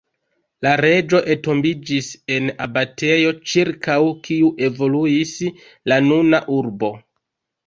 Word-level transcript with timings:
La 0.67 0.71
reĝo 0.85 1.19
entombiĝis 1.33 2.07
en 2.37 2.47
abatejo 2.67 3.35
ĉirkaŭ 3.51 3.99
kiu 4.29 4.51
evoluis 4.69 5.37
la 5.93 6.01
nuna 6.09 6.43
urbo. 6.59 6.93